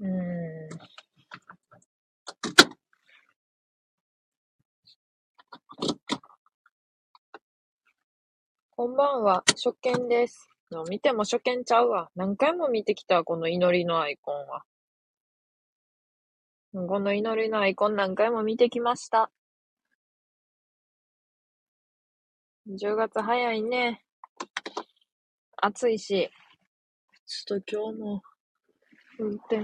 [0.00, 0.68] うん。
[8.76, 10.48] こんばんは、初見です。
[10.88, 12.10] 見ても初見ちゃうわ。
[12.16, 14.64] 何回も見てきた、この祈りのアイコンは。
[16.72, 19.30] この祈りのアイコン何回も見てきました。
[22.68, 24.02] 10月早いね。
[25.56, 26.30] 暑いし。
[27.26, 28.22] ちょっと今日も
[29.18, 29.60] 運転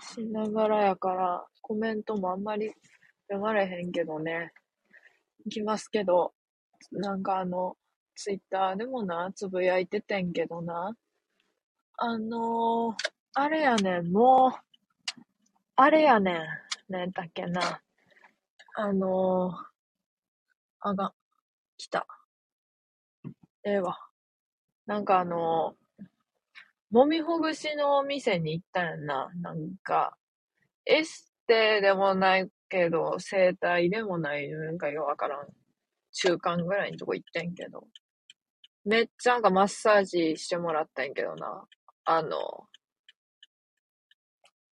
[0.00, 2.72] しながらやから、コメントもあんまり
[3.28, 4.52] 読まれへんけどね。
[5.46, 6.32] いきますけど、
[6.92, 7.76] なんかあの、
[8.14, 10.94] ツイッターでもな、つぶやいててんけどな。
[11.96, 12.94] あのー、
[13.34, 15.22] あれやねん、もう、
[15.76, 16.92] あれやねん。
[16.92, 17.80] なんだっけな。
[18.74, 19.54] あのー、
[20.80, 21.12] あが、
[21.76, 22.06] 来た。
[23.64, 23.96] ええわ。
[24.86, 25.89] なんかあのー、
[26.90, 29.30] もみほぐしのお店に行ったんやな。
[29.40, 30.16] なんか、
[30.86, 35.46] エステでもないけど、整体でもない、なんかようわからん。
[36.12, 37.86] 中間ぐらいのとこ行ってんけど。
[38.84, 41.64] めっちゃなんかマッサージしてもらったんやけどな。
[42.04, 42.66] あの、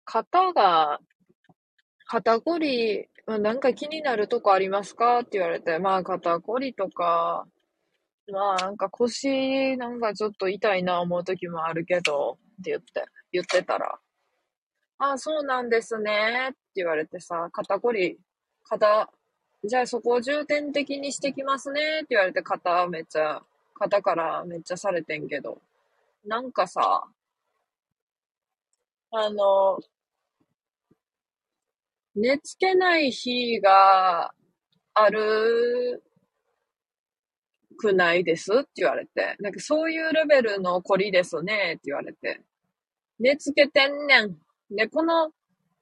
[0.05, 0.99] 肩が、
[2.07, 5.21] 肩こり、なんか気になるとこありますか？
[5.21, 7.47] って言われて、まあ肩こりとか、
[8.33, 13.99] まあなんか腰なんかちょっと痛いな思う時もあるけど、って言って、言ってたら、
[14.99, 18.19] ああ、そうなんですねって言われてさ、肩こり、
[18.65, 19.11] 肩、
[19.65, 23.43] じゃあそこを重点的にしてきますねって言われて肩めっちゃ、
[23.75, 25.61] 肩からめっちゃされてんけど、
[26.27, 27.05] なんかさ、
[29.11, 29.79] あの、
[32.15, 34.35] 寝つけない日が
[34.95, 36.03] ある
[37.79, 38.53] くないです？
[38.53, 41.75] って言われて、なんかそういうレベルのこりですね。
[41.75, 42.43] って言われて、
[43.19, 44.37] 寝つけてんねん。
[44.71, 45.31] で、この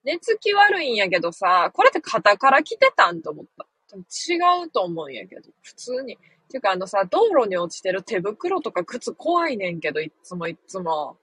[0.04, 3.66] 寝つき悪いんやけどさ、これって肩から来てたんと思った。
[3.96, 6.16] 違うと思うんやけど、普通に。
[6.48, 11.16] ていうかあのさ、道路に落ちてる手袋とか靴怖いねんけど、いつもいつも。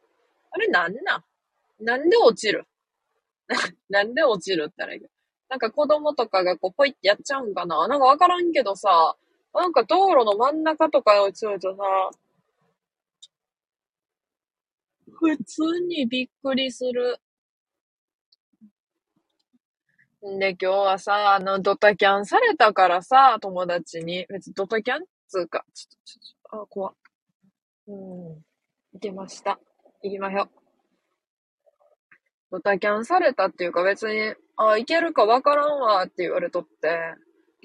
[0.52, 1.24] あれなんなん？
[1.86, 2.66] なんで落ちる？
[3.90, 5.02] なんで落ちるったらいい
[5.50, 7.88] なんか子供とかがこうポイってやっちゃうんかな？
[7.88, 9.16] なんかわからんけどさ、
[9.53, 11.84] なんか道路の真ん中とかに落ちるとさ、
[15.12, 17.19] 普通にびっくりする。
[20.25, 24.25] んで、今日はさ、あの、ドタキャンされたからさ、友達に。
[24.30, 25.06] 別にドタキャン？
[25.28, 26.94] つうか、ちょっと、ちょっと、あ、怖っ。
[27.88, 27.96] うん。
[28.94, 29.59] 行きました。
[30.02, 30.50] 行きましょう。
[32.52, 36.97] ドタキャンされたっていうか別に、あ、行けるかわからんわって言われとって、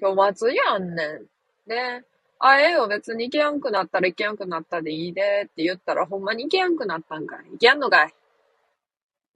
[0.00, 1.26] 今日祭りやんねん。
[1.68, 2.02] で、
[2.40, 7.44] あ、ええよ、別に行けやんくなったら行けやんくなったでいいでって言ったら、ほんまに行けやんくなったんかい。
[7.52, 8.14] 行けやんのかい？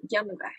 [0.02, 0.52] 行けやんのかい？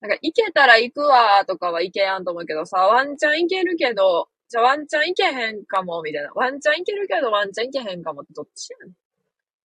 [0.00, 6.30] なんか、行けたら行くわとかは行けやんと思うけどさ、ワンチャン行けるけど、じゃあワンチャン行けへんかも、みたいな。
[6.34, 8.94] ワンチャン行けるけど、ワンチャン行けへんかもってどっちやねん。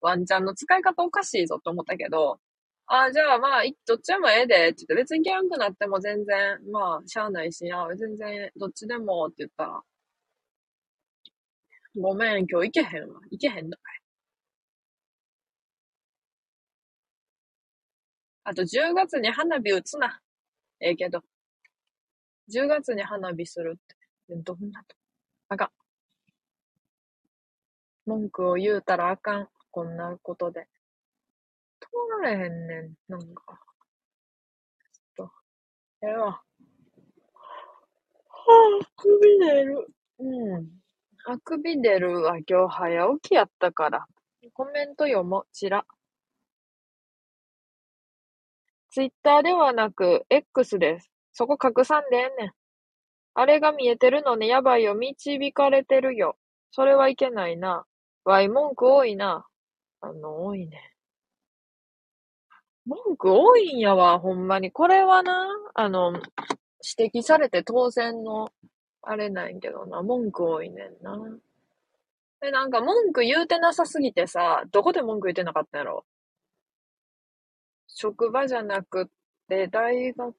[0.02, 2.40] ワンチャンの使い方おかしいぞと思ったけど、
[2.88, 9.82] あ、じゃあまあ、どっちでもええで、って言って、別に行けやんくなっても全然、まあ、しゃあないし、あ、全然、どっちでもって言ったら、
[11.96, 13.22] ごめん、今日行けへんわ。
[13.30, 14.02] 行けへんのかい。
[18.46, 20.20] あと、10月に花火打つな。
[20.80, 21.22] ええけど。
[22.50, 24.36] 10月に花火するって。
[24.36, 24.96] でどんなと。
[25.50, 25.70] あかん。
[28.06, 29.50] 文句を言うたらあかん。
[29.72, 30.68] こんなことで。
[31.80, 31.88] 通
[32.24, 32.94] られへんねん。
[33.08, 33.60] なんか。
[35.16, 35.32] ちょっと。
[36.08, 36.32] ええわ。
[36.32, 36.44] は
[38.82, 39.88] あ、首出る。
[40.20, 40.83] うん。
[41.26, 42.38] あくび出るわ。
[42.48, 44.06] 今日早起きやったから。
[44.54, 45.46] コメント読も。
[45.54, 45.86] ちら。
[48.92, 51.10] ツイッターではなく、X です。
[51.32, 52.52] そこ拡散でええねん。
[53.36, 54.96] あれが見えてるのね、やばいよ。
[54.96, 56.38] 導かれてるよ。
[56.72, 57.86] それはいけないな。
[58.26, 59.48] わい、文句多いな。
[60.02, 60.94] あの、多いね。
[62.86, 64.72] 文句多いんやわ、ほんまに。
[64.72, 66.12] これはな、あの、
[66.98, 68.50] 指摘されて当然の、
[69.04, 70.02] あれなんやけどな。
[70.02, 71.20] 文句多いねんな。
[72.42, 76.06] で、なんか文句言うてなさすぎてさ、どこで文句言ってなかったんやろ？
[77.88, 79.06] 職場じゃなくっ
[79.48, 80.34] て、大学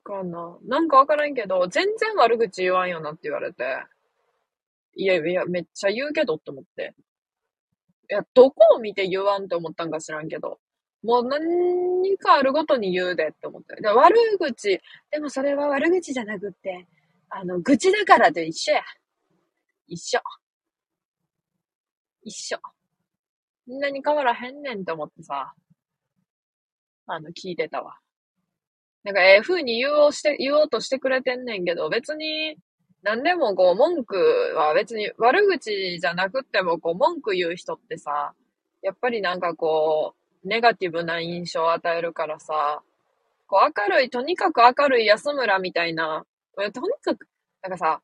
[0.00, 0.58] かな？
[0.66, 3.64] なんかわからんけど、全然悪口言わんよなって言われて。
[4.94, 6.94] いやいや、めっちゃ言うけどって思って。
[8.10, 10.58] いや、どこを見て言わんって思ったんか知らんけど。
[11.04, 13.80] もう何かあるごとに言うでって思って。
[13.80, 14.80] で、悪口、
[15.12, 16.86] でもそれは悪口じゃなくって、
[17.30, 18.82] あの、愚痴だからと一緒や。
[19.86, 20.20] 一緒。
[22.22, 22.58] 一緒。
[23.66, 25.54] そんなに変わらへんねんって思ってさ。
[27.06, 27.98] あの、聞いてたわ。
[29.04, 32.56] なんかええ風に言おうして、言おうとしてくれてんねんけど、別に、
[33.02, 34.16] 何でもこう、文句
[34.56, 38.34] は別に悪口じゃなくっても、こう、文句言う人ってさ、
[38.82, 40.14] やっぱりなんかこ
[40.44, 42.82] う、ネガティブな印象を与えるからさ、
[43.46, 46.24] こう、明るい、とにかく明るい安村みたいな、
[46.72, 47.28] とにかく、
[47.62, 48.02] なんかさ、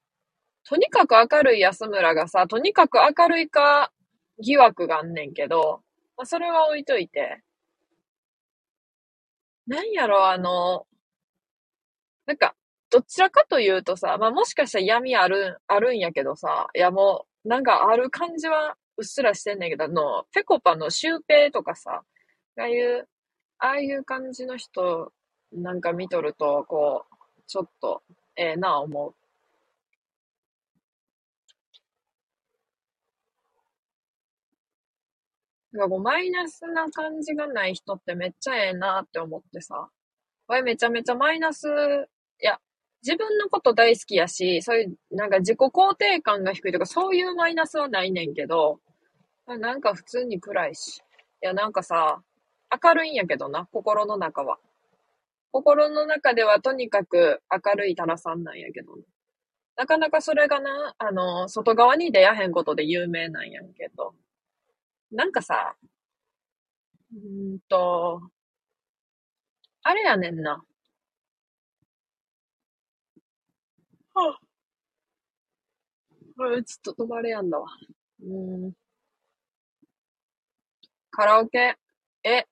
[0.65, 3.93] とにかく明るい安村がさ、とにかく明るいか
[4.41, 5.83] 疑惑があんねんけど、
[6.17, 7.43] まあ、それは置いといて。
[9.67, 10.87] なんやろ、あの、
[12.27, 12.55] なんか、
[12.91, 22.03] どちらかというとさ、まあもしかしたら闇ある、あるんやけどさ、いやもう、なんかある感じはうっすらしてんねんけど、あの、ペコパのシュウペイとかさ、
[22.59, 23.09] ああいう、
[23.59, 25.13] ああいう感じの人
[25.53, 28.03] なんか見とると、こう、ちょっと、
[28.37, 29.15] ええな思う。
[35.73, 39.89] なんかこう、マイナスな感じがない人ってめっちゃええなって思ってさ。
[40.49, 42.61] わいめちゃめちゃマイナス、いや、
[43.03, 48.81] 自分のこと大好きやし、そういう、なんか自己肯定感が低いとか、そういうマイナスはないねんけど、
[49.47, 50.99] なんか普通に暗いし。
[50.99, 51.03] い
[51.47, 52.23] や、なんかさ、
[52.85, 54.59] 明るいんやけどな、心の中は。
[55.55, 58.97] 心の中ではとにかく明るいタラさんなんやけど、
[59.77, 64.15] なかなかそれがな、あの、外側に出やへんことで有名なんやけど。
[65.13, 65.77] なんかさ、
[67.13, 68.21] うんと、
[69.85, 70.65] あれやねんな。
[74.15, 74.39] はあ、
[76.37, 77.67] これちょっと止まれやんだわ。
[78.23, 78.27] う
[78.69, 78.73] ん、
[81.11, 81.79] カラオケ、
[82.25, 82.45] え、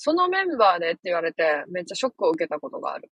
[0.00, 3.10] そのメンバーでって言われて、めっちゃショックを受けたことがある。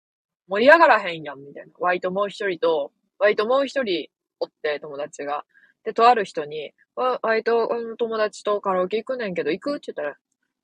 [0.50, 1.72] 盛り上がらへんやん、みたいな。
[1.80, 4.10] ワイともう一人と、ワイともう一人
[4.42, 5.46] おって、友達が。
[5.86, 10.18] で、とある人に、ワイと、友達とカラオケ行くねんけど、行くって言ったら、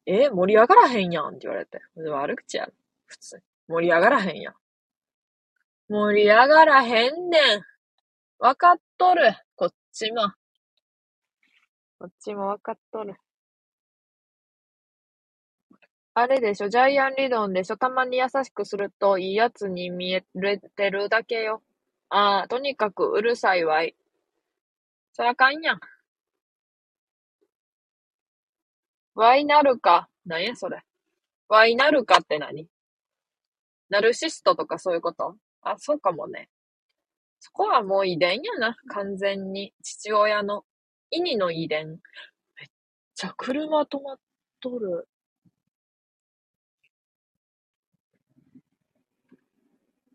[0.06, 1.80] え盛り上がらへんやんって言われて。
[1.96, 2.74] 悪口やろ。
[3.06, 3.42] 普通。
[3.70, 4.54] 盛り上がらへんやん。
[5.88, 7.62] 盛り上がらへんねん。
[8.40, 9.34] わかっとる。
[9.56, 10.34] こっちも。
[11.98, 13.16] こっちもわかっとる。
[16.22, 20.22] あれでしょ、ジャイアン理論でしょ、たまに優しくするといいやつに見え
[20.76, 21.62] てるだけよ。
[22.10, 23.96] ああ、とにかくうるさいわい。
[25.14, 25.80] そらかんやん。
[29.16, 30.10] ワイなるか。
[30.26, 30.82] なんやそれ。
[31.48, 32.68] ワイなるかって何？
[33.90, 35.36] ナルシストとかそういうこと？
[35.62, 36.50] あ、そうかもね。
[37.40, 38.76] そこはもう遺伝やな。
[38.90, 39.74] 完全に。
[39.84, 40.66] 父親の。
[41.12, 41.88] 意味の遺伝。
[41.88, 41.98] めっ
[43.16, 44.18] ちゃ車止まっ
[44.60, 45.08] とる。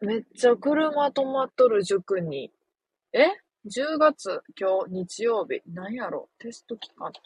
[0.04, 2.52] めっちゃ車止まっとる塾に。
[3.12, 3.26] え
[3.66, 5.62] ?10 月、今日、日曜日。
[5.66, 6.28] なんやろ？
[6.38, 7.20] テスト期間と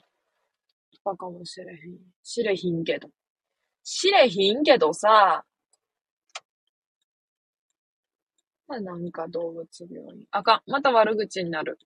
[1.03, 1.99] かかもしれへん。
[2.23, 3.09] しれひんけど。
[3.83, 5.45] しれひんけどさ、
[8.69, 10.27] なんか動物病院。
[10.31, 10.71] あかん。
[10.71, 11.79] また悪口になる。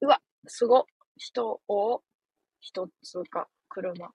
[0.00, 0.86] うわ、すご。
[1.16, 2.02] 人を
[2.60, 3.48] 一つか、
[3.80, 4.10] 車。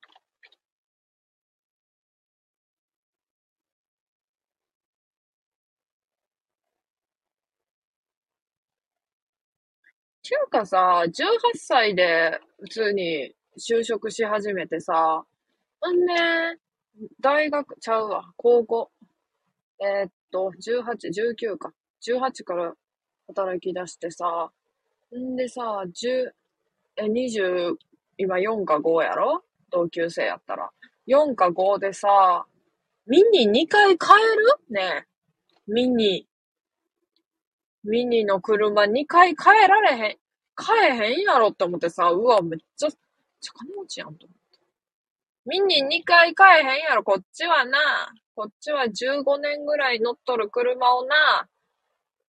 [10.22, 11.12] ちゅうかさ、18
[11.55, 15.24] 歳で普通に就職し始めてさ、
[15.82, 16.58] うんね、
[17.22, 18.91] 大学ちゃうわ、高校。
[19.79, 21.74] えー、っと、18、19か。
[22.05, 22.74] 18から
[23.27, 24.51] 働き出してさ、
[25.15, 26.32] んでさ、10、
[26.98, 27.75] え、20、
[28.17, 29.43] 今4か5やろ？
[29.74, 30.70] 同級生やったら。
[31.08, 32.46] 4か5でさ、
[33.08, 34.46] ミニ2回買える？
[34.70, 35.08] ね。
[35.68, 36.27] ミニ。
[37.84, 40.18] ミニの車2回買えられへん。
[40.56, 42.96] 買えへんやろって思ってさ、うわ、めっちゃ、めっ
[43.42, 44.60] ちゃ金持ちやんと思って。
[45.46, 47.80] ミニ2回買えへんやろ、こっちはな。
[48.36, 51.48] こっちは15年ぐらい乗っとる車をな。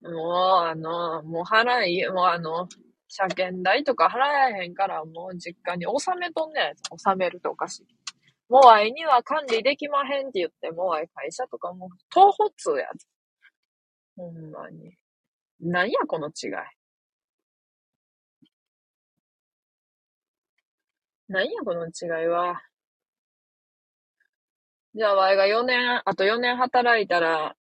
[0.02, 2.68] もう、あの、もう払い、もうあの、
[3.16, 6.74] 車検代とか払えへんから、もう実家に納めとんねん。
[6.90, 7.86] 納めるとおかしい。
[8.48, 12.88] もうあいには管理できまへんって言って、もうあい会社とかもう、東保通や。
[14.16, 14.96] ほんまに。
[15.60, 16.50] なんやこの違い。
[21.28, 22.62] なんやこの違いは。
[24.94, 27.56] じゃあ、わいが4年、あと4年働いたら、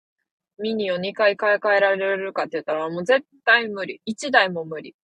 [0.58, 4.02] ミニを2回買い替えられるかって言ったら、もう絶対無理。
[4.06, 4.94] 1台も無理。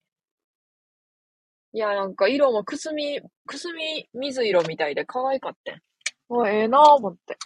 [1.77, 6.41] いや、なんか色もくすみ、くすみ水色みたいで可愛かったん。
[6.43, 7.37] あ、ええなぁ思って。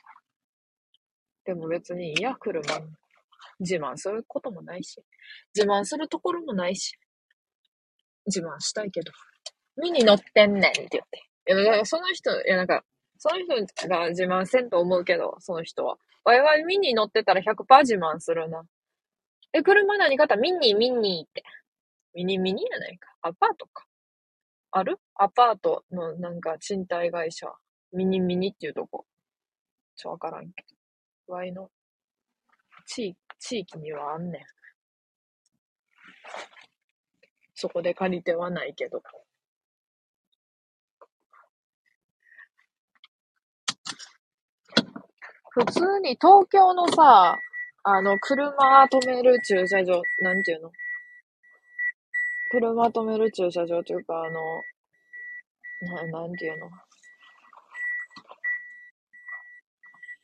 [1.44, 2.62] でも別にいや、車。
[3.58, 5.02] 自慢することもないし。
[5.52, 6.96] 自慢するところもないし。
[8.26, 9.10] 自慢したいけど。
[9.76, 11.22] ミニ乗ってんねんって言って。
[11.48, 12.84] いや、だからその人、いや、なんか、
[13.18, 15.96] その人が自慢せんと思うけど、その人は。
[16.22, 18.62] わいわいミニ乗ってたら100%自慢するな。
[19.52, 20.36] え、車何買った？
[20.36, 21.42] ミニ、ミニって。
[22.14, 23.12] ミニミニやないか。
[23.22, 23.86] アパートか。
[24.72, 24.98] ある？
[25.16, 27.46] アパートのなんか賃貸会社。
[27.92, 29.04] ミニミニっていうとこ。
[29.96, 30.64] ちょ、わからんけ
[31.26, 31.34] ど。
[31.34, 31.70] わいの
[32.86, 34.42] 地地域にはあんねん。
[37.54, 39.02] そこで借りてはないけど。
[45.50, 47.36] 普通に東京のさ、
[47.82, 50.70] あの、車止める駐車場、なんていうの？
[52.50, 56.68] 車止める駐車場というか、あの、な、なんていうの？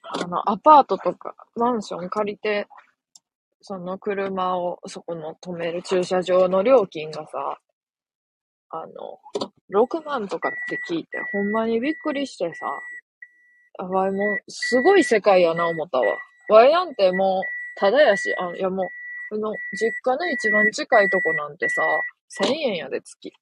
[0.08, 2.66] あの、アパートとか、マンション借りて、
[3.60, 7.58] その車をそこの止める駐車場の料金がさ、
[8.70, 8.92] あの、
[9.70, 12.66] 6万とかって聞いて、ほんまにびっくりしてさ、
[13.78, 16.06] あ、わいもう、すごい世界やな思ったわ。
[16.48, 17.42] わいなんてもう、
[17.78, 18.86] ただやし、あ、いやもう、
[19.30, 21.82] この、実家の一番近いとこなんてさ、
[22.40, 23.32] 1000円やで、月。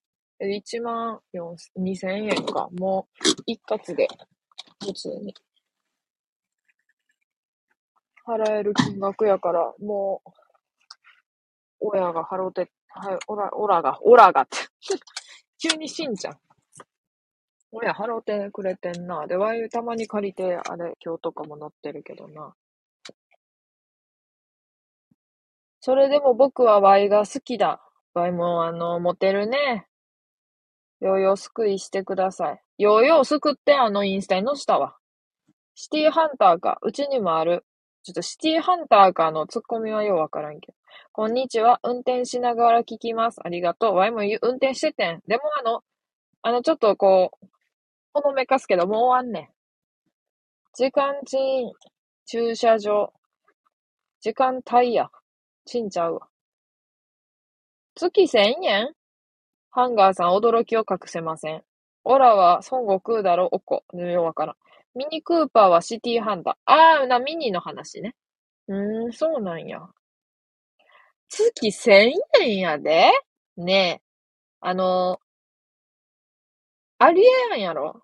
[0.40, 2.68] 1万4、2000円か。
[2.78, 4.08] もう、一括で、
[4.80, 5.34] 普通に。
[8.26, 10.30] 払える金額やから、もう、
[11.80, 14.58] 親が払うて、はい、おら、おらが、おらがって
[15.60, 16.40] 急にしんちゃん。
[17.72, 19.26] 親払うてくれてんな。
[19.26, 22.54] で、ワイたまに借りて、あれ、今日とかも乗ってるけどな。
[25.80, 27.83] それでも僕はワイが好きだ。
[28.14, 29.88] ワイも、あの、モテるね。
[31.00, 32.62] ヨーヨーすくいしてください。
[32.78, 34.96] ヨーヨーすくってあのインスタに載せたわ。
[35.74, 36.78] シティハンターか。
[36.82, 37.64] うちにもある。
[38.04, 40.78] ちょっとシティハンターかのツッコミはようわからんけど。
[41.12, 41.80] こんにちは。
[41.82, 43.40] 運転しながら聞きます。
[43.44, 43.94] ありがとう。
[43.96, 45.20] ワイも運転しててん。
[45.26, 45.82] でもあの、
[46.42, 47.46] あの、ちょっとこう、
[48.12, 49.48] ほのめかすけど、もう終わんねん。
[50.74, 51.72] 時間賃、
[52.26, 53.12] 駐車場。
[54.20, 55.10] 時間帯や。
[55.64, 56.28] ちんちゃうわ。
[57.96, 58.92] 月千円？
[59.70, 61.62] ハンガーさん驚きを隠せません。
[62.04, 63.84] オラは孫悟空だろ、おこ。
[63.94, 64.56] よわからん。
[64.98, 66.54] ミニクーパーはシティハンター。
[66.66, 68.16] あー、な、ミニの話ね。
[68.68, 69.80] うーん、そうなんや。
[71.28, 73.10] 月1000円やで？
[73.56, 74.02] ねえ。
[74.60, 75.20] あの、
[76.98, 78.02] ありえやんやろ？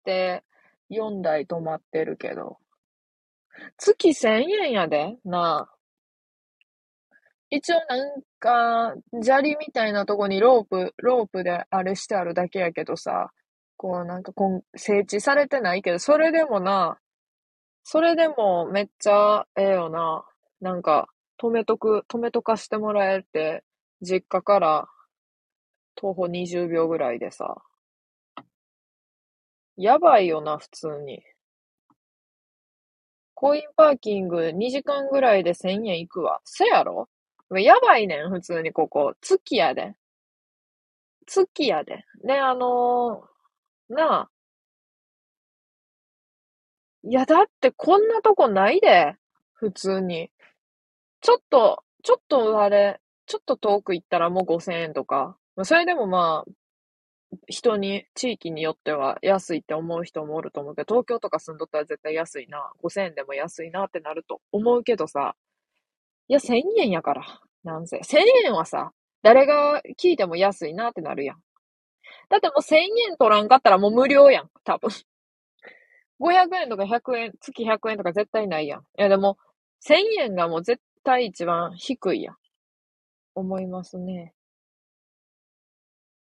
[0.00, 0.42] って
[0.90, 2.58] 4台止まってるけど。
[3.78, 5.16] 月1000円やで？
[5.24, 5.76] なあ。
[7.50, 13.30] 一応なんか、砂利みたいなとこにロープ、ロープであれしてあるだけやけどさ、
[13.76, 16.98] こうなんかこん、整地されてないけど、それでもな、
[17.84, 20.24] それでもめっちゃええよな。
[20.60, 21.08] なんか、
[21.40, 23.64] 止めとく、止めとかしてもらえて、
[24.02, 24.88] 実家から
[25.96, 27.62] 徒歩20秒ぐらいでさ。
[29.76, 31.22] やばいよな、普通に。
[33.34, 36.40] コインパーキング2時間ぐらいで1000円いくわ。
[36.44, 37.08] せやろ？
[37.50, 39.14] やばいねん、普通にここ。
[39.20, 39.94] 月やで。
[41.26, 42.04] 月やで。
[42.24, 44.30] で、あのー、なあ。
[47.04, 49.14] いや、だってこんなとこないで。
[49.54, 50.30] 普通に。
[51.20, 55.36] ちょっと、ちょっとあれ、ちょっと遠く行ったらもう5000円とか。
[55.64, 56.52] それでもまあ、
[57.48, 62.72] 人に、地域によっては安いって思う人もおると思うけど、東京とか住んどったら絶対安いな。
[62.82, 65.36] 5000円でも安いなってなると思うけどさ。
[66.28, 67.22] いや、1000円やから。
[67.64, 68.00] なんせ。
[68.02, 68.92] 1000円はさ、
[69.22, 71.36] 誰が聞いても安いなってなるやん。
[72.30, 72.76] だってもう1000
[73.10, 74.50] 円取らんかったらもう無料やん。
[74.64, 74.90] 多分。
[76.18, 78.80] 500円とか100円、月100円とか絶対ないやん。
[78.80, 79.38] いやでも、
[79.80, 82.36] 1000円がもう絶対一番低いやん。
[83.34, 84.34] 思いますね。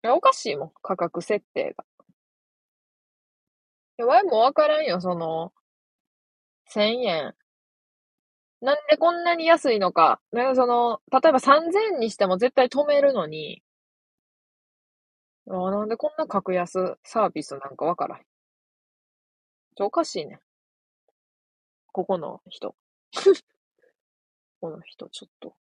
[0.03, 0.72] いや、おかしいもん。
[0.81, 1.84] 価格設定が。
[4.00, 5.53] いや、わいもわからんよ、その、
[6.65, 7.36] 1000円。
[8.62, 10.20] なんでこんなに安いのか。
[10.32, 13.62] なんかその、例えば3000にしても絶対止めるのに、
[15.48, 18.22] あなんでこんな格安サービスなんかわからん。
[19.75, 20.39] ちょ、おかしいね。
[21.94, 22.75] ここの人。
[24.62, 25.56] この人、ちょっと。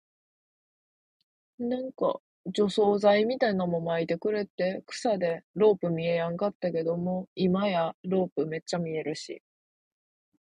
[1.60, 9.42] なんか、除草剤みたいなのも巻いてくれて、草でロープ見えやんかったけども、今やロープめっちゃ見えるし。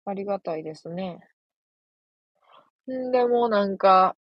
[0.06, 1.20] ありがたいですね。
[2.92, 4.16] んでもなんか、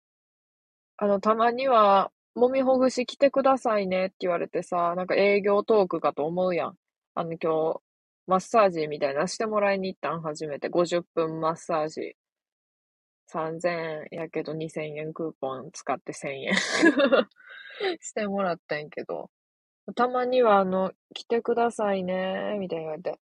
[0.99, 6.77] あの、たまには、揉みほぐし来てくださいねって言われてさ、なんか営業トークかと思うやん。
[7.15, 7.81] あの、今日、
[8.27, 10.69] マッサージみたいなしてもらいに行ったん初めて。
[10.69, 12.15] 50分マッサージ。
[13.29, 13.71] 3000
[14.13, 16.55] 円やけど2000円クーポン使って1000円
[18.01, 19.31] してもらったんやけど。
[19.97, 23.19] たまには、あの、来てくださいね、みたいに言われて。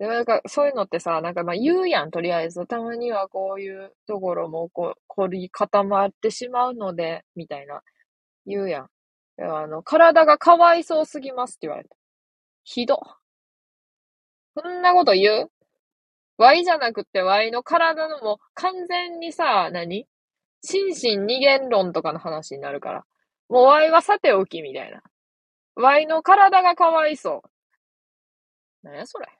[0.00, 2.66] で、なんか、そういうのってさ、なんかまあ言うやん、とりあえず。
[2.66, 7.82] たまにはこういうところも、こ、凝り固まってしまうので、みたいな、
[8.46, 8.88] 言うやん。
[9.42, 11.96] あの、体がかわいそうすぎますって言われた。
[12.64, 13.00] ひど。
[14.56, 15.50] そんなこと言う
[16.38, 20.06] ?Y じゃなくて Y の体のも完全にさ、何？
[20.62, 23.04] 心身二元論とかの話になるから。
[23.48, 25.02] もう Y はさておきみたいな。
[25.76, 27.42] Y の体がかわいそ
[28.82, 28.86] う。
[28.86, 29.39] なんやそれ？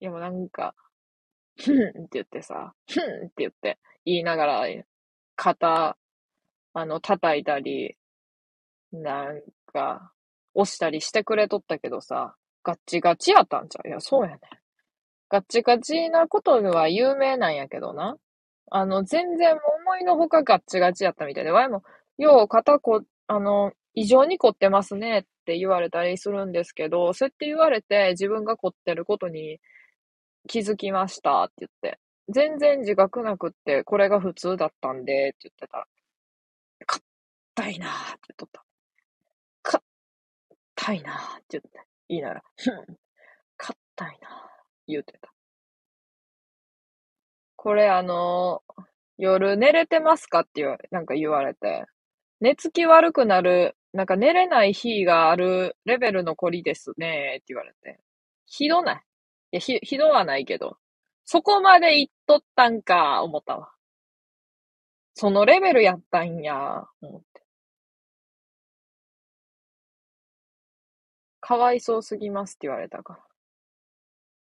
[0.00, 0.74] いやもうなんか、
[1.62, 4.64] ふんって言ってさ、ふんって言って言いながら、
[5.36, 5.96] 肩、
[6.72, 7.96] あの、叩いたり、
[8.92, 10.12] なんか、
[10.54, 13.88] 押したりしてくれとったけどさ、ガッチガチやったんちゃう？
[13.88, 14.40] いや、そうやね。
[15.28, 18.16] ガッチガチなことは有名なんやけどな。
[18.70, 21.82] あの、全然思いのほかガッチガチやったみたいで、わいも、
[22.18, 29.60] よう肩こ、あの、異常に凝ってますねって言われたりするんですけど、そうやって言われて自分が凝ってることに
[30.48, 35.86] 気づきましたって言って、全然自覚なくって、これが普通だったんでって言ってたら、
[36.86, 38.64] 硬いなーって言っとった。
[40.74, 42.96] 硬いなーって言って、言いなら、ふん、
[43.56, 44.30] 硬いなー
[44.86, 45.32] 言うてた。
[47.56, 48.82] これあのー、
[49.18, 51.84] 夜寝れてますかって言われなんか言われて、
[52.40, 58.00] 寝つき悪くなる、なんか寝れない日があるレベルのこりですねって言われて。
[58.46, 59.02] ひどない
[59.52, 60.78] いや、ひ、ひどはないけど。
[61.24, 63.72] そこまで言っとったんか、思ったわ。
[65.14, 67.44] そのレベルやったんや、思って。
[71.42, 73.20] かわいそうすぎますって言われたから。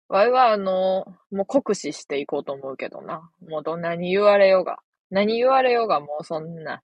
[0.08, 3.28] わいは、あの、もう酷使していこうと思うけどな。
[3.48, 4.78] もうどんなに言われようが。
[5.10, 6.82] 何言われようがもうそんな。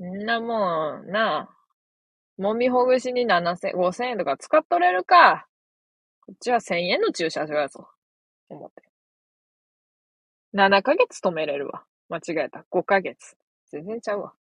[0.00, 2.42] んなもん、なあ。
[2.42, 5.47] もみほぐしに7000、5000円とか使っとれるか。
[6.28, 7.88] こっちは1000円の駐車場やぞ。
[8.50, 8.82] 思って。
[10.52, 11.84] 7ヶ月止めれるわ。
[12.10, 12.66] 間違えた。
[12.70, 13.34] 5ヶ月。
[13.70, 14.34] 全然ちゃうわ。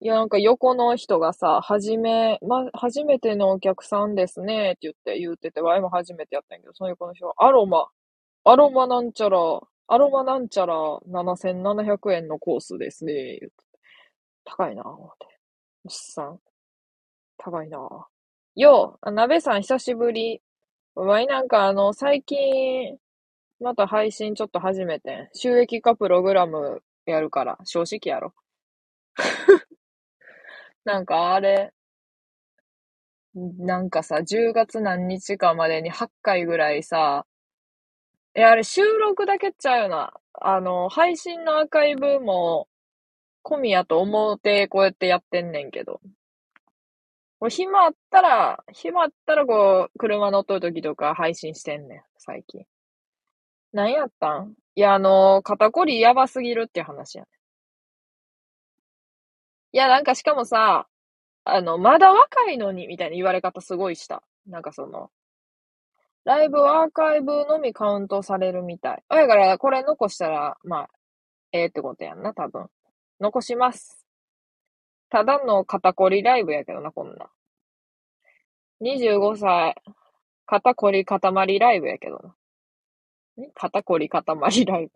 [0.00, 7.88] いや、なんか横の人がさ、はじめ、ま、初めてのお客さんですね、って言って言ってて、わいも初めてやったんやけど、その横の人は、アロマ、
[8.44, 9.38] アロマなんちゃら、
[9.88, 10.74] アロマなんちゃら
[11.06, 13.50] 7700円のコースですね、言って。
[14.44, 15.26] 高いな、思って。
[15.84, 16.40] おっさん。
[17.36, 18.08] 高いな。
[18.56, 20.42] よう、なべさん久しぶり。
[20.94, 22.98] わいなんかあの、最近、
[23.60, 28.34] また配信ちょっと始めて収益化プログラムやるから、正直やろ。
[30.84, 31.72] なんかあれ、
[33.34, 37.26] なんかさ、10月何日かまでに8回ぐらいさ、
[38.34, 40.12] え、あれ収録だけっちゃうよな。
[40.34, 42.68] あの、配信のアーカイブも
[43.44, 46.00] 込みやと思うて、こうやってやってんねんけど。
[47.40, 52.66] これ暇あったら、暇あったらこう、車乗っとる時とか配信してんねん、最近。
[53.72, 54.54] 何やったん？
[54.74, 57.28] いや、あの、肩こりやばすぎるっていう話やね
[59.72, 60.88] いや、なんかしかもさ、
[61.44, 64.22] あの、まだ若いのに、みたいな言われ方すごいした。
[64.46, 65.10] なんかその、
[66.24, 69.02] ライブアーカイブのみカウントされるみたい。
[69.08, 70.90] だから、これ残したら、まあ、
[71.52, 72.68] ええってことやんな、多分。
[73.20, 73.99] 残します。
[75.10, 77.30] ただの肩こりライブやけどな、こんな。
[78.80, 79.74] 25歳、
[80.46, 82.18] 肩こり固まりライブやけど
[83.36, 83.46] な。
[83.54, 84.90] 肩こり固まりライ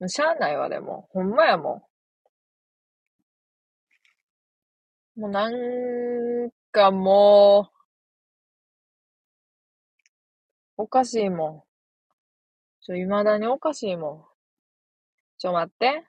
[0.00, 0.08] ブ。
[0.08, 1.08] しゃあないわ、でも。
[1.10, 1.88] ほんまやも
[5.16, 5.20] ん。
[5.20, 7.70] もうなんかも
[10.76, 11.62] う、おかしいもん。
[12.82, 14.24] ちょ、未だにおかしいもん。
[15.38, 16.04] ちょ、待って。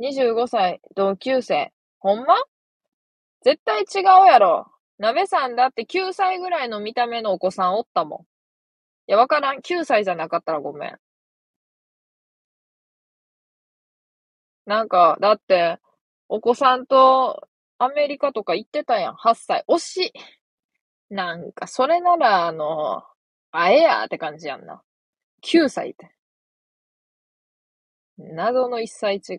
[0.00, 1.72] 25歳、同級生。
[2.04, 2.34] ほんま？
[3.40, 4.70] 絶対違うやろ。
[4.98, 8.20] 鍋さんだって9歳ぐらいの見た目のお子さんおったもん。
[8.20, 8.24] い
[9.12, 9.60] や、わからん。
[9.60, 10.98] 9歳じゃなかったらごめん。
[14.66, 15.78] なんか、だって、
[16.28, 19.14] お子さんとアメリカとか行ってたやん。
[19.14, 19.64] 8歳。
[19.66, 19.96] 惜し
[21.10, 21.14] い。
[21.14, 23.02] なんか、それなら、あの、
[23.50, 24.82] あえやって感じやんな。
[25.42, 26.14] 9歳って。
[28.18, 29.38] 謎の1歳違い。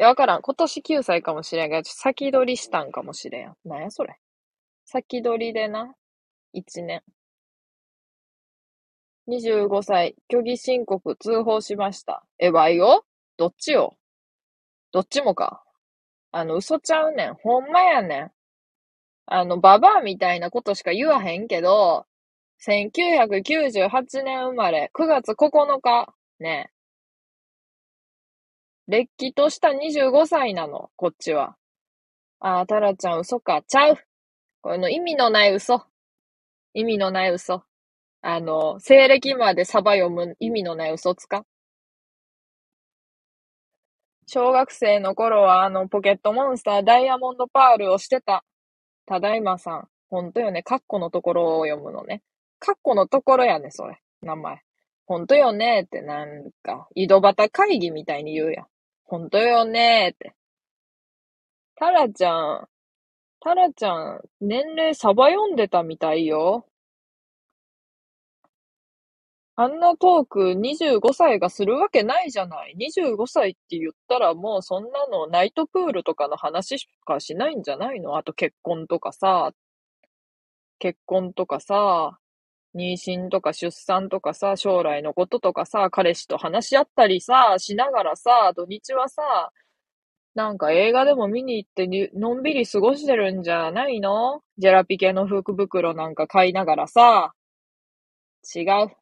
[0.00, 0.42] や、わからん。
[0.42, 3.54] 今年9歳かもしれんが、先取りしたんかもしれん。
[3.66, 4.18] なんやそれ。
[4.86, 5.94] 先取りでな。
[6.54, 7.02] 1年。
[9.28, 12.24] 25歳、虚偽申告通報しました。
[12.38, 13.04] え、わいよ
[13.36, 13.96] どっちよ
[14.92, 15.62] どっちもか。
[16.32, 17.34] あの、嘘ちゃうねん。
[17.34, 18.32] ほんまやねん。
[19.26, 22.06] あの、ババアみたいなことしか言わへんけど、
[22.60, 26.70] 1998年生まれ、9月9日、ね。
[28.90, 31.54] れっきとした25歳なの、こっちは。
[32.40, 33.62] あー、タラちゃん嘘か。
[33.62, 33.98] ちゃう。
[34.62, 35.84] この意味のない嘘。
[36.74, 37.62] 意味のない嘘。
[38.20, 41.46] あの、西暦までサバ読む意味のない嘘つか。
[44.26, 48.44] 小学生の頃はあの、ポケットモンスターダイヤモンドパールをしてた。
[49.06, 49.88] ただいまさん。
[50.08, 50.64] ほんとよね。
[50.64, 52.22] カッコのところを読むのね。
[52.58, 54.00] カッコのところやね、それ。
[54.22, 54.62] 名前。
[55.06, 58.66] ほんとよねってなんか、井戸端会議みたいに言うやん。
[59.10, 60.34] ほんとよねーって。
[61.74, 62.68] タラちゃん、
[63.40, 66.64] タラちゃん、年齢サバ読んでたみたいよ。
[69.56, 72.76] あんなトーク25歳がするわけないじゃない。
[72.76, 78.16] 25歳って言ったらもうそんなのナイトプールとかの話しかしないんじゃないの？
[78.16, 79.50] あと結婚とかさ、
[80.78, 82.16] 結婚とかさ、
[82.74, 89.50] 妊娠とか出産とかさ、将来のこととかさ、彼氏と話し合ったりさ、しながらさ、土日はさ、
[90.34, 94.42] なんか映画でも見に行ってのんびり過ごしてるんじゃないの？
[94.58, 97.34] ジェラピケの福袋なんか買いながらさ。
[98.54, 98.96] 違う。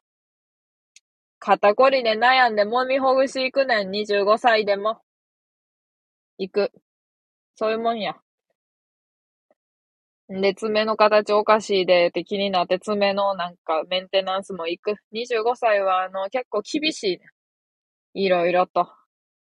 [1.39, 5.01] 肩こりで悩んで揉みほぐし行くねん、25歳でも。
[6.39, 6.71] 行く。
[7.55, 8.15] そういうもんや。
[10.29, 14.95] で、爪の形おかしいでって気になって、爪のなんかメンテナンスも行く。
[15.11, 17.25] 25歳はあの、結構厳しいね。
[18.13, 18.87] いろいろと。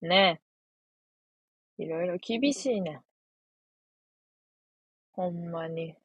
[0.01, 0.41] ね
[1.79, 1.83] え。
[1.83, 3.01] いろいろ厳しいね。
[5.13, 5.95] ほんまに。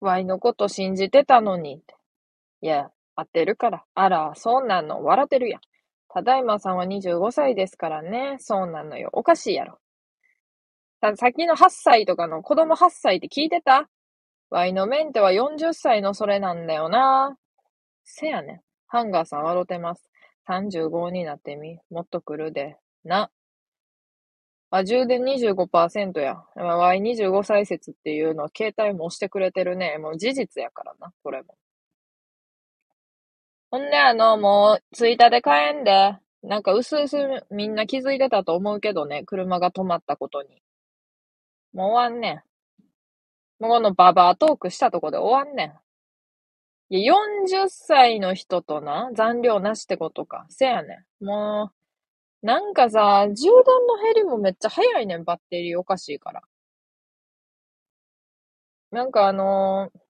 [0.00, 1.82] ワイのこと信じてたのに。
[2.62, 3.84] いや、合ってるから。
[3.94, 5.02] あら、そうなの。
[5.04, 5.60] 笑ってるやん。
[6.14, 8.36] ただいまさんは25歳ですからね。
[8.38, 9.10] そうなのよ。
[9.12, 9.80] おかしいやろ。
[11.00, 13.88] さ、っきの8歳とかの子供8歳って聞いてた？
[14.48, 17.36] ワイのメンテは40歳のそれなんだよな。
[18.04, 18.62] せやね。
[18.86, 20.08] ハンガーさん笑ってます。
[20.48, 21.80] 35になってみ。
[21.90, 22.76] もっと来るで。
[23.02, 23.32] な。
[24.70, 26.44] あ、充電25%や。
[26.56, 29.98] Y25 歳説っていうのは携帯も押してくれてるね。
[29.98, 31.56] もう事実やからな、これも。
[33.74, 36.16] ほんで、あの、もう、ツイッターで買えんで。
[36.44, 37.16] なんか、うすうす
[37.50, 40.62] みんな気づいてたと思うけどね、車が止まったことに。
[41.72, 42.36] もう終わんねん。
[43.58, 45.74] もうこのババアトークしたとこで終わんね
[46.90, 46.94] ん。
[46.94, 50.46] いや、40歳の人とな、残量なしってことか。
[50.50, 51.24] せやねん。
[51.24, 51.72] も
[52.42, 53.52] う、なんかさ、充電
[53.88, 56.42] の減りもめっちゃ早いねん、バッテリーおかしいから。
[58.92, 60.00] なんかあのー、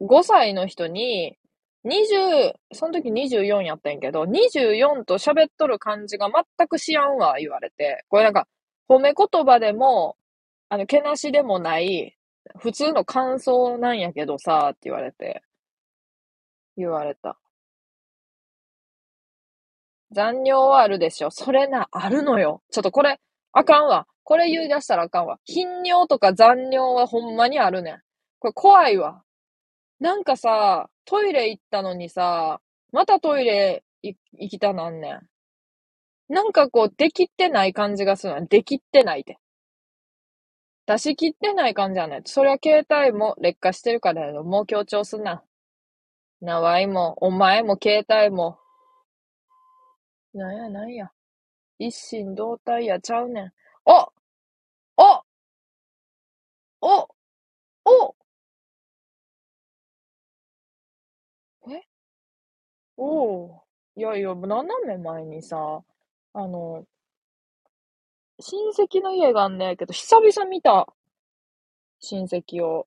[0.00, 1.36] 5歳の人に、
[1.84, 8.04] 20、その時24やったんやけど、24と喋っとる感じが全くしやんわ、言われて。
[8.08, 8.46] これなんか、
[8.88, 10.16] 褒め言葉でも、
[10.68, 12.16] あの、けなしでもない、
[12.58, 15.42] 普通の感想なんやけどさ、って言われて。
[16.76, 17.38] 言われた。
[20.12, 21.30] 残尿はあるでしょ。
[21.30, 22.62] それな、あるのよ。
[22.70, 23.20] ちょっとこれ、
[23.52, 24.06] あかんわ。
[24.24, 25.38] これ言い出したらあかんわ。
[25.44, 28.00] 頻尿とか残尿はほんまにあるねん。
[28.38, 29.22] これ怖いわ。
[30.00, 32.60] なんかさ、トイレ行ったのにさ、
[32.92, 34.16] またトイレ行
[34.48, 35.20] きたなんねん。
[36.32, 38.46] なんかこう、できってない感じがするの。
[38.46, 39.38] できってないで。
[40.86, 42.22] 出し切ってない感じじゃない。
[42.24, 44.42] それは携帯も劣化してるからやろ。
[44.42, 45.44] もう強調すんな。
[46.40, 48.58] なわいも、お前も携帯も、
[50.32, 51.10] なんやなんや。
[51.78, 53.52] 一心同体やちゃうねん。
[53.84, 54.12] お
[54.96, 55.24] お
[56.82, 57.08] お
[64.00, 65.82] いやいや、斜め前にさ、
[66.32, 66.86] あの、
[68.40, 70.86] 親戚の家があんねんけど、久々見た。
[71.98, 72.86] 親戚を。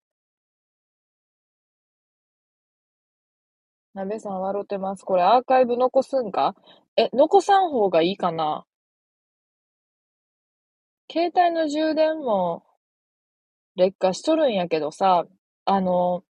[3.94, 5.06] なべさん笑ってます。
[5.06, 6.56] これアーカイブ残すんか？
[6.98, 8.66] え、残さん方がいいかな？
[11.12, 12.64] 携帯の充電も
[13.76, 15.28] 劣化しとるんやけどさ、
[15.66, 16.24] あの、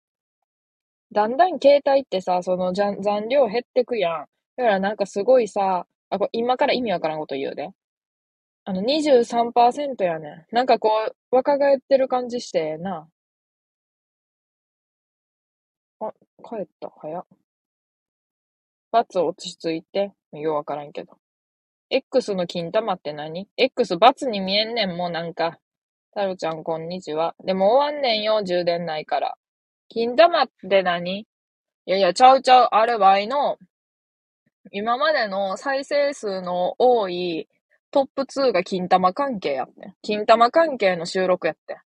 [1.13, 4.27] だんだん携帯ってさ、その残量減ってくやん。
[4.57, 7.71] だからなんかすごいさ、あ、こ今から意味わからんこと言うで。
[8.65, 10.55] あの、23%やねん。
[10.55, 13.09] なんかこう、若返ってる感じしてな。
[16.01, 16.91] あ、帰った。
[17.01, 17.25] 早っ。
[18.93, 20.13] バツ落ち着いて。
[20.33, 21.19] ようわからんけど。
[21.91, 25.59] X の金玉って何 ?X バツに見えんねん、もうなんか。
[26.13, 27.35] タロちゃん、こんにちは。
[27.45, 29.37] でも終わんねんよ、充電ないから。
[29.89, 31.21] 金玉って何？
[31.21, 31.27] い
[31.87, 32.69] やいや、ちゃうちゃう。
[32.73, 33.59] あれ、ワイの、
[34.73, 37.49] 今までの再生数の多い
[37.91, 39.95] トップ2が金玉関係やって。
[40.03, 41.75] 金玉関係の収録やって。
[41.75, 41.79] っ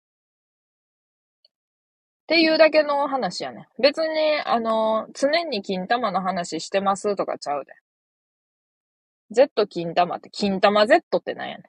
[2.27, 3.69] ていうだけの話やね。
[3.81, 7.73] 別に、あの、常に金玉の話してますとかちゃうで。
[9.31, 11.65] Z 金玉って、金玉 Z ってなんやね。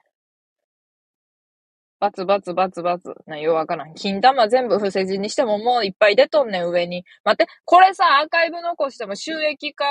[2.04, 3.14] バツバツバツバツ。
[3.26, 3.94] な、ようわからん。
[3.94, 7.04] 金玉全部伏せ字にしてももういっぱい出とんねん、上に。
[7.24, 9.84] 待って、これさ、アーカイブ残しても収益化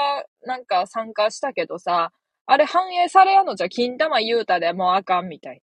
[0.45, 2.12] なんか参加したけどさ、
[2.45, 5.62] あれ反映されやのじゃ、金玉言うたでもうあかんみたい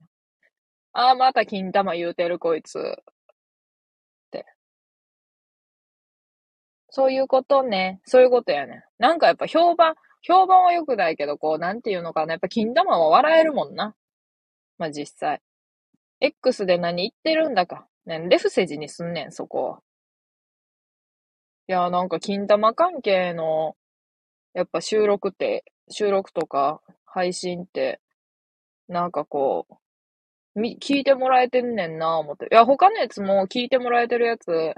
[0.94, 1.02] な。
[1.08, 2.80] ああ、また金玉言うてるこいつ。
[2.80, 2.84] っ
[4.32, 4.46] て。
[6.90, 8.02] そういうことね。
[8.06, 8.86] そういうことやね。
[8.98, 12.34] なんかやっぱ評判、評判は良くないけど、こう、なんていうのかな。
[12.34, 13.96] やっぱ金玉は笑えるもんな。
[14.80, 15.42] まあ、実際。
[16.22, 17.88] X で何言ってるんだか。
[18.06, 19.84] ね、レフセジにすんねん、そこ
[21.68, 23.76] いや、なんか金玉関係の、
[24.54, 28.02] やっぱ収録って、収録とか配信って、
[28.88, 29.68] なんかこ
[30.56, 32.48] う、み、聞いてもらえてんねんな思って。
[32.52, 34.74] いや、他のやつも聞いてもらえてるやつ、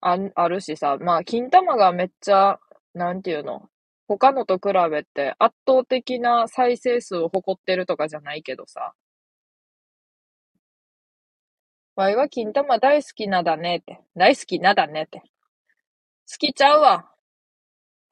[0.00, 2.60] あ、あるしさ、まあ、金玉がめっちゃ、
[2.94, 3.68] なんていうの、
[4.08, 8.94] 他のと比べて圧倒的な再生数を誇ってるとかじゃないけどさ。
[12.00, 14.00] わいは金玉大好きなだねって。
[14.16, 15.20] 大好きなだねって。
[15.20, 17.10] 好きちゃうわ。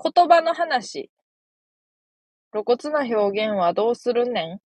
[0.03, 1.11] 言葉の話。
[2.53, 4.61] 露骨な表現はどうするねん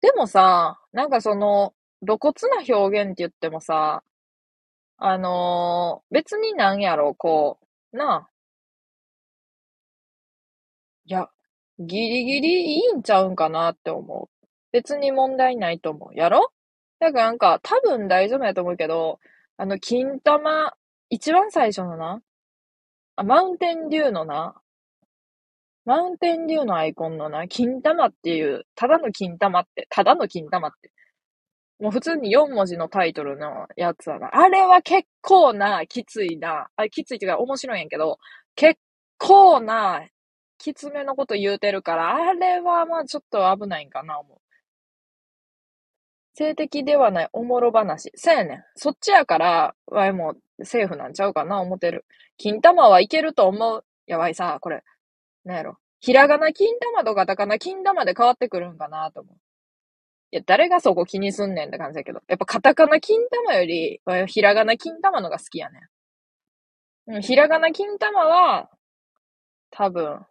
[0.00, 1.74] でもさ、なんかその、
[2.06, 4.02] 露骨な表現って言ってもさ、
[4.96, 7.58] あのー、別になんやろ、こ
[7.92, 8.28] う、なあ。
[11.04, 11.28] いや、
[11.78, 14.46] ギリギリいいんちゃうんかなって思う。
[14.72, 16.16] 別に問題ないと思う。
[16.18, 16.52] やろ？
[17.02, 19.18] だからなんか、多分大丈夫やと思うけど、
[19.56, 20.72] あの、金玉、
[21.10, 22.22] 一番最初のな、
[23.16, 24.54] あ、マウンテンデューのな、
[25.84, 30.92] マウンテンデューのアイコンのな、金玉っていう、ただの金玉って、ただの金玉って。
[31.80, 34.30] もう普通に4文字のタイトルのやつだな。
[34.32, 36.68] あれは結構な、きついな。
[36.76, 38.18] あきついっていうか面白いんやけど、
[38.54, 38.80] 結
[39.18, 40.06] 構な、
[40.58, 44.41] きつめのこと言うてるから、あれはまあちょっと危ないんかな、思う。
[46.34, 48.10] 性的ではないおもろ話。
[48.14, 48.64] せやねん。
[48.74, 52.04] そっちやから、わいもセーフなんちゃうかな、思ってる。
[52.38, 53.84] 金玉はいけると思う。
[54.06, 54.82] やばいさ、これ。
[55.44, 55.78] なんやろ。
[56.00, 59.36] ひらがな金玉とカタカナ金玉で変わってくるんかなと思う。
[60.32, 62.20] いや、誰がそこ気にすんねんって感じだけど。
[62.26, 65.80] やっぱカタカナ金玉よりは、ひらがな金玉のが好きやね
[67.06, 67.14] ん。
[67.16, 68.70] うん、ひらがな金玉は、
[69.70, 70.24] 多分、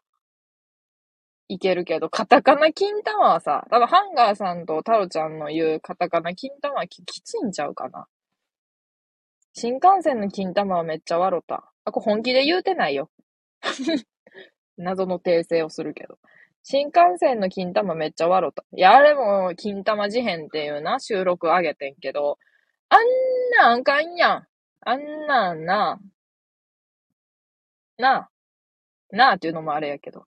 [1.54, 8.08] いけるけど、カタカナ金玉はさ、多分ハンガーさんとタロちゃんの言うカタカナ金玉はききついんちゃうかな。
[9.54, 11.70] 新幹線の金玉はめっちゃ笑った。
[11.84, 13.10] あ、これ本気で言うてないよ。
[14.78, 16.18] 謎の訂正をするけど。
[16.64, 18.64] 新幹線の金玉めっちゃ笑った。
[18.74, 22.38] いや、あれも金玉事変っていうな、収録上げてんけど、
[22.88, 23.00] あん
[23.60, 24.48] なんあかんやん。
[24.86, 26.00] あんなんな、
[27.98, 28.30] なあ、
[29.12, 30.26] なあっていうのもあれやけど。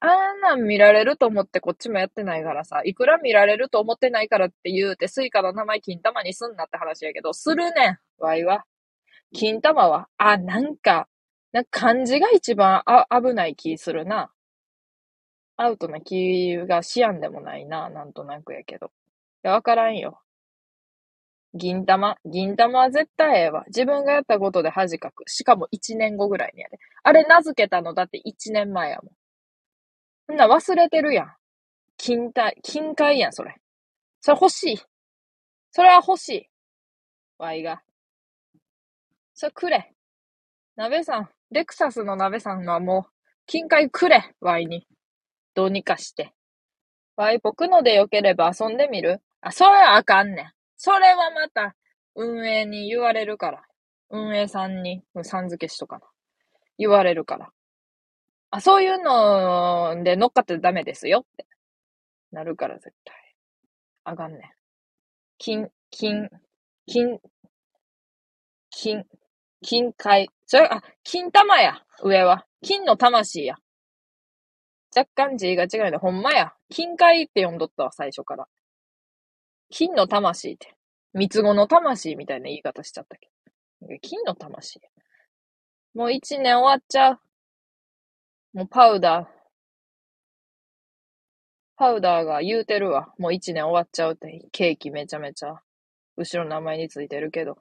[0.00, 8.64] あんなん見られると思ってこっちもやってないからさ、いくら見られると思ってないからって言うて、 Suica の名前金玉にすんなって話やけど、するねん、わいは。
[9.34, 11.08] 金玉は、あ、なんか、
[11.52, 14.30] なんか漢字が一番あ危ない気するな。
[15.58, 18.86] アウトな気がしやんでもないな、なんとなくやけど。
[18.86, 18.90] い
[19.44, 20.20] や、わからんよ。
[21.54, 22.16] 銀玉。
[22.24, 23.64] 銀玉は絶対ええわ。
[23.68, 25.24] 自分がやったことで恥かく。
[25.28, 26.78] しかも1年後ぐらいにやで。
[27.02, 29.12] あれ名付けたのだって1年前やもん。
[30.28, 31.32] そんな忘れてるやん。
[31.96, 33.54] 金体、金塊やん、それ。
[34.20, 34.78] それ欲しい。
[35.70, 36.48] それは欲しい。
[37.38, 37.82] ワイが。
[39.34, 39.92] それくれ。
[40.74, 43.12] 鍋さん、レクサスの鍋さんはもう、
[43.46, 44.86] 金塊くれ、ワイに。
[45.54, 46.34] どうにかして。
[47.16, 49.22] ワイ、僕のでよければ遊んでみる？
[49.40, 50.52] あ、それはあかんねん。
[50.76, 51.76] それはまた、
[52.14, 53.62] 運営に言われるから。
[54.10, 56.06] 運営さんに、さん付けしとかな。
[56.78, 57.50] 言われるから。
[58.50, 61.46] あ、そういうので乗っかってダメですよって。
[62.32, 63.16] なるから絶対。
[64.04, 64.40] あかんねん。
[65.38, 66.30] 金、金、
[66.86, 67.18] 金、
[68.70, 69.04] 金、
[69.62, 70.28] 金塊。
[70.46, 71.82] それ、あ、金玉や。
[72.02, 72.46] 上は。
[72.62, 73.56] 金の魂や。
[74.94, 75.98] 若干字が違うね。
[75.98, 76.54] ほんまや。
[76.70, 78.46] 金塊って呼んどったわ、最初から。
[79.70, 80.74] 金の魂って。
[81.14, 83.28] 三つ子の魂みたいな言い方しちゃったけ
[83.82, 83.98] ど。
[84.00, 84.80] 金の魂。
[85.94, 87.20] もう一年終わっちゃう。
[88.56, 89.26] もうパウダー。
[91.76, 93.12] パウダーが言うてるわ。
[93.18, 94.46] もう一年終わっちゃうって。
[94.50, 95.60] ケーキめちゃめちゃ。
[96.16, 97.58] 後ろの名前についてるけど。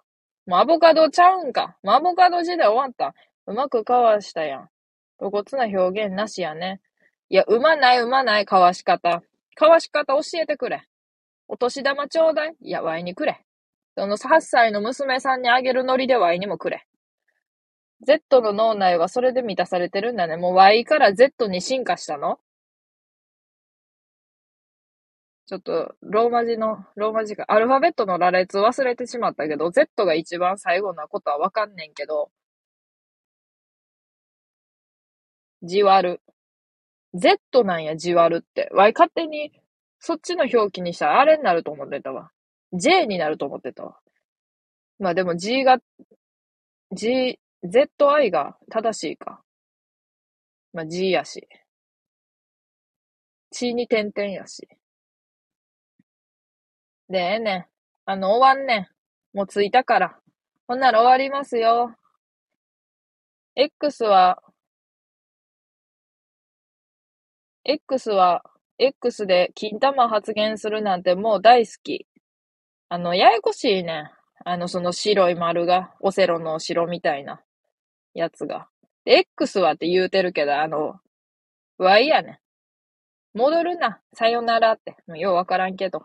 [0.47, 1.75] もうアボカドちゃうんか。
[1.83, 3.13] もうアボカド時代終わった。
[3.45, 4.69] うまくかわしたやん。
[5.19, 6.79] 露骨な表現なしやね。
[7.27, 9.21] いや、うまない、うまない、かわし方。
[9.55, 10.87] かわし方教えてくれ。
[11.49, 13.43] お年玉ちょうだいいや、ワイにくれ。
[13.97, 16.87] その8歳の娘さんにあげるノリでワイにもくれ。
[18.01, 20.37] Z の脳内はそれで満たされてるんだね。
[20.37, 22.39] もう Y から Z に進化したの？
[25.47, 32.31] ちょっと、ローマ字の、ローマ字か、アルファベットの羅列忘れてしまったけど、Z が一番最後なことはわかんねんけど、
[35.61, 36.21] じわる。
[37.13, 38.69] Z なんや、じわるって。
[38.73, 39.51] わい、勝手に、
[39.99, 42.31] そっちの表記にしたらあれになると思ってたわ。
[42.73, 43.97] J になると思ってたわ。
[44.99, 45.79] まあでも G が、
[46.91, 49.41] G、ZI が正しいか。
[50.73, 51.47] まあ G やし。
[53.51, 54.67] T に点々やし。
[57.09, 57.65] で、ええねん。
[58.05, 58.77] あの、終わんね
[59.33, 59.37] ん。
[59.37, 60.19] もう着いたから。
[60.67, 61.95] ほんなら終わりますよ。
[63.55, 64.41] X は、
[67.63, 68.43] X は、
[68.77, 72.07] X で金玉発言するなんてもう大好き。
[72.89, 74.11] あの、ややこしいねん。
[74.45, 77.41] あの、その白い丸が、オセロの城みたいな
[78.15, 78.67] やつが。
[79.05, 80.99] X はって言うてるけど、あの、
[81.77, 82.39] Y やね
[83.33, 83.37] ん。
[83.37, 84.01] 戻るな。
[84.13, 84.95] さよならって。
[85.05, 86.03] もうようわからんけど。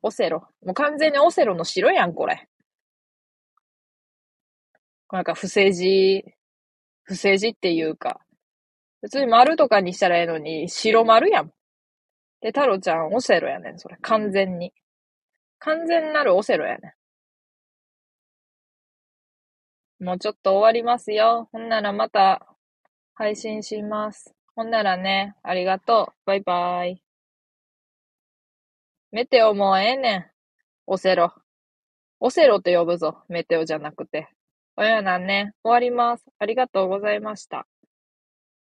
[0.00, 0.46] オセロ。
[0.64, 2.48] もう完全にオセロの城やん、これ。
[5.10, 6.24] なんか、不正字、
[7.02, 8.20] 不正字っていうか、
[9.00, 11.52] 普通に丸とかにしたらええのに、白丸やん。
[12.40, 13.96] で、太郎ちゃん、オセロやねん、それ。
[14.00, 14.72] 完全に。
[15.58, 16.92] 完全なるオセロやねん。
[20.00, 21.48] もうちょっと終わりますよ。
[21.50, 22.46] ほんならまた、
[23.14, 24.32] 配信します。
[24.54, 26.26] ほんならね、ありがとう。
[26.26, 27.02] バイバイ。
[29.10, 30.26] メテオもうええねん。
[30.86, 31.32] オセロ。
[32.20, 33.24] オセロって呼ぶぞ。
[33.28, 34.28] メテオじゃなくて。
[34.76, 35.52] おやなんね。
[35.64, 36.24] 終わります。
[36.38, 37.66] ありがとうございました。